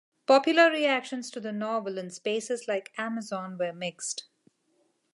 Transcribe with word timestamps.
Popular 0.25 0.71
reactions 0.71 1.29
to 1.29 1.39
the 1.39 1.51
novel 1.51 1.99
in 1.99 2.09
spaces 2.09 2.67
like 2.67 2.91
Amazon 2.97 3.55
were 3.59 3.71
mixed. 3.71 4.25